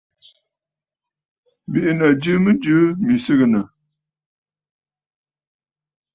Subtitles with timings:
[1.71, 3.63] Bì’inǝ̀ jɨ mɨjɨ mì sɨgɨnǝ̀.